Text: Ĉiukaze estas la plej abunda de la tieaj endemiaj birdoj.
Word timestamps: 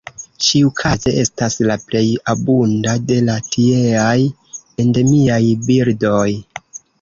Ĉiukaze 0.43 1.11
estas 1.23 1.57
la 1.71 1.75
plej 1.83 2.01
abunda 2.33 2.95
de 3.11 3.19
la 3.27 3.35
tieaj 3.51 4.17
endemiaj 4.85 5.39
birdoj. 5.69 6.27